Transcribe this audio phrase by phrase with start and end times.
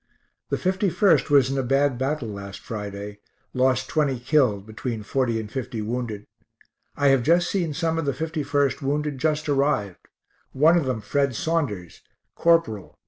[0.49, 3.19] The 51st was in a bad battle last Friday;
[3.53, 6.25] lost 20 killed, between 40 and 50 wounded.
[6.97, 10.07] I have just seen some of the 51st wounded just arrived,
[10.53, 12.01] one of them Fred Saunders,
[12.33, 12.97] Corporal Co.